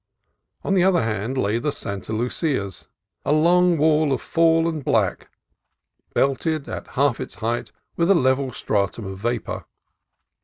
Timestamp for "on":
0.63-0.73